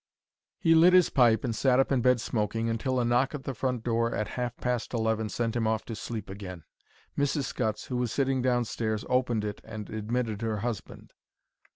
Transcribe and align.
He 0.57 0.73
lit 0.73 0.93
his 0.93 1.11
pipe 1.11 1.43
and 1.43 1.55
sat 1.55 1.79
up 1.79 1.91
in 1.91 2.01
bed 2.01 2.19
smoking 2.19 2.67
until 2.69 2.99
a 2.99 3.05
knock 3.05 3.35
at 3.35 3.43
the 3.43 3.53
front 3.53 3.83
door 3.83 4.15
at 4.15 4.29
half 4.29 4.57
past 4.57 4.95
eleven 4.95 5.29
sent 5.29 5.55
him 5.55 5.67
off 5.67 5.85
to 5.85 5.95
sleep 5.95 6.27
again. 6.27 6.63
Mrs. 7.15 7.43
Scutts, 7.43 7.85
who 7.85 7.97
was 7.97 8.11
sitting 8.11 8.41
downstairs, 8.41 9.05
opened 9.11 9.45
it 9.45 9.61
and 9.63 9.91
admitted 9.91 10.41
her 10.41 10.57
husband. 10.61 11.13